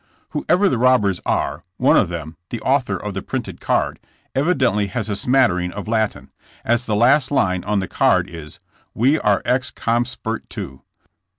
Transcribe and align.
Whoever 0.29 0.67
the 0.67 0.79
robbers 0.79 1.21
are, 1.27 1.61
one 1.77 1.95
of 1.95 2.09
them, 2.09 2.35
the 2.49 2.59
au 2.61 2.79
thor 2.79 2.95
of 2.97 3.13
the 3.13 3.21
printed 3.21 3.61
card, 3.61 3.99
evidently 4.33 4.87
has 4.87 5.09
a 5.09 5.15
smattering 5.15 5.71
of 5.73 5.87
Latin, 5.87 6.31
as 6.65 6.85
the 6.85 6.95
last 6.95 7.29
line 7.29 7.63
on 7.65 7.81
the 7.81 7.87
card 7.87 8.27
is 8.27 8.59
''we 8.95 9.19
are 9.23 9.43
ex 9.45 9.69
comspert 9.69 10.49
to.'' 10.49 10.81